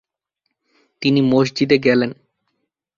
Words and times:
তিনি 1.01 1.19
মসজিদে 1.21 1.77
গেলেন। 1.77 2.11